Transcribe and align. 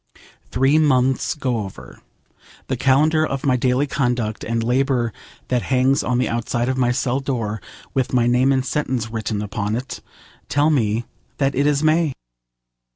Three 0.51 0.79
months 0.79 1.35
go 1.35 1.57
over. 1.59 1.99
The 2.69 2.75
calendar 2.75 3.23
of 3.23 3.45
my 3.45 3.55
daily 3.55 3.85
conduct 3.85 4.43
and 4.43 4.63
labour 4.63 5.13
that 5.49 5.61
hangs 5.61 6.01
on 6.01 6.17
the 6.17 6.27
outside 6.27 6.67
of 6.69 6.75
my 6.75 6.91
cell 6.91 7.19
door, 7.19 7.61
with 7.93 8.11
my 8.11 8.25
name 8.25 8.51
and 8.51 8.65
sentence 8.65 9.11
written 9.11 9.43
upon 9.43 9.75
it, 9.75 10.01
tells 10.49 10.73
me 10.73 11.05
that 11.37 11.53
it 11.53 11.67
is 11.67 11.83
May. 11.83 12.13